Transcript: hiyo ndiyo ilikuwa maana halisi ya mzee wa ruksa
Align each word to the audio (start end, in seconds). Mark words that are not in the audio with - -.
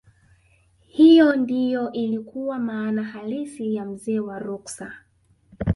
hiyo 0.87 1.35
ndiyo 1.35 1.91
ilikuwa 1.91 2.59
maana 2.59 3.03
halisi 3.03 3.75
ya 3.75 3.85
mzee 3.85 4.19
wa 4.19 4.39
ruksa 4.39 4.93